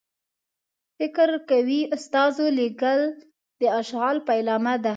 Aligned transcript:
فکر 0.97 1.29
کوي 1.49 1.79
استازو 1.95 2.45
لېږل 2.57 3.01
د 3.59 3.61
اشغال 3.81 4.17
پیلامه 4.27 4.75
ده. 4.83 4.89